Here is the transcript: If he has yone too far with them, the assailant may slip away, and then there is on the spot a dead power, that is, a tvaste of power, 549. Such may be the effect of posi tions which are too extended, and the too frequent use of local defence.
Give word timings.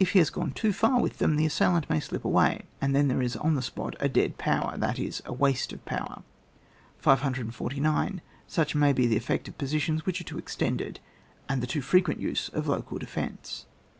If 0.00 0.10
he 0.10 0.18
has 0.18 0.32
yone 0.34 0.50
too 0.50 0.72
far 0.72 1.00
with 1.00 1.18
them, 1.18 1.36
the 1.36 1.46
assailant 1.46 1.88
may 1.88 2.00
slip 2.00 2.24
away, 2.24 2.62
and 2.80 2.92
then 2.92 3.06
there 3.06 3.22
is 3.22 3.36
on 3.36 3.54
the 3.54 3.62
spot 3.62 3.94
a 4.00 4.08
dead 4.08 4.36
power, 4.36 4.76
that 4.76 4.98
is, 4.98 5.20
a 5.26 5.32
tvaste 5.32 5.72
of 5.72 5.84
power, 5.84 6.24
549. 6.98 8.20
Such 8.48 8.74
may 8.74 8.92
be 8.92 9.06
the 9.06 9.16
effect 9.16 9.46
of 9.46 9.56
posi 9.58 9.78
tions 9.80 10.04
which 10.04 10.20
are 10.20 10.24
too 10.24 10.38
extended, 10.38 10.98
and 11.48 11.62
the 11.62 11.68
too 11.68 11.82
frequent 11.82 12.18
use 12.18 12.48
of 12.48 12.66
local 12.66 12.98
defence. 12.98 13.66